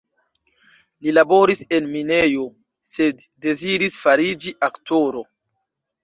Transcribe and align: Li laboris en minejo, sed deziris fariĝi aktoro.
Li 1.05 1.11
laboris 1.17 1.59
en 1.77 1.89
minejo, 1.95 2.45
sed 2.93 3.25
deziris 3.47 3.99
fariĝi 4.05 4.55
aktoro. 4.69 5.23